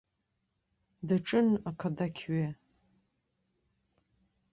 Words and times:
Даҿын 1.07 1.47
ақадақьҩы. 1.69 2.45